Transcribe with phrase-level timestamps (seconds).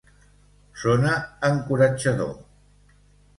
[0.83, 1.11] Sona
[1.49, 2.33] encoratjador.